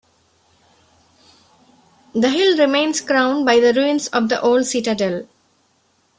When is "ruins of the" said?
3.71-4.41